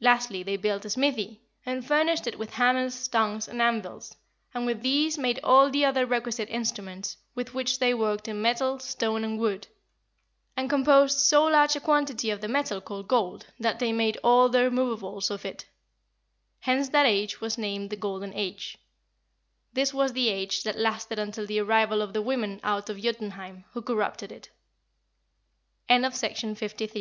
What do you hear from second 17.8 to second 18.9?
the Golden Age.